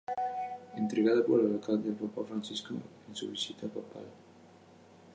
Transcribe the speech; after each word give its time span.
Entregada 0.75 1.23
por 1.23 1.41
el 1.41 1.53
Alcalde 1.53 1.89
al 1.89 1.95
Papa 1.95 2.23
Francisco 2.27 2.73
en 3.07 3.15
su 3.15 3.29
visita 3.29 3.67
papal. 3.67 4.05